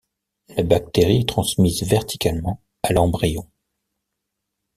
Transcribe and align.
La 0.57 0.63
bactérie 0.63 1.19
est 1.19 1.29
transmise 1.29 1.83
verticalement 1.83 2.59
à 2.81 2.91
l'embryon. 2.91 3.47